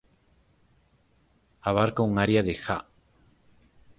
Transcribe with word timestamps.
Abarca 1.61 2.01
un 2.01 2.17
área 2.17 2.41
de 2.41 2.57
ha. 2.67 2.87